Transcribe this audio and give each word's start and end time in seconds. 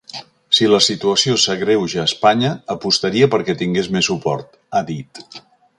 Si 0.59 0.69
la 0.69 0.79
situació 0.85 1.35
s’agreuja 1.43 2.01
a 2.03 2.07
Espanya, 2.11 2.51
apostaria 2.77 3.31
perquè 3.35 3.59
tingués 3.61 3.95
més 3.97 4.13
suport, 4.13 4.63
ha 4.81 4.85
dit. 4.93 5.27